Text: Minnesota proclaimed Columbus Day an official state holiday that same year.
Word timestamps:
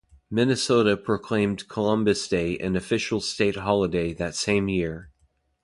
Minnesota 0.31 0.97
proclaimed 0.97 1.67
Columbus 1.67 2.27
Day 2.27 2.57
an 2.57 2.75
official 2.75 3.21
state 3.21 3.57
holiday 3.57 4.13
that 4.13 4.33
same 4.33 4.67
year. 4.67 5.11